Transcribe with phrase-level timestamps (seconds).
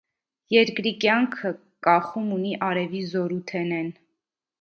[0.53, 1.51] Երկրի կեանքը
[1.87, 3.93] կախում ունի արեւի զօրութենէն։